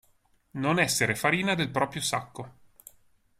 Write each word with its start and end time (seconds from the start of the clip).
Non 0.53 0.79
essere 0.79 1.13
farina 1.13 1.53
del 1.53 1.69
proprio 1.69 2.01
sacco. 2.01 2.53